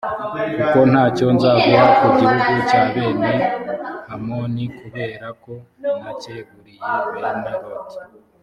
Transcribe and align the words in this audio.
kuko 0.57 0.79
nta 0.91 1.03
cyo 1.15 1.27
nzaguha 1.35 1.85
ku 1.97 2.05
gihugu 2.17 2.53
cya 2.69 2.81
bene 2.93 3.31
hamoni, 4.09 4.63
kubera 4.79 5.27
ko 5.43 5.51
nacyeguriye 5.81 6.81
bene 7.21 7.51
loti. 7.63 7.95